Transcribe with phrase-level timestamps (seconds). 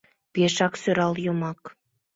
[0.33, 1.61] Пешак сӧрал йомак.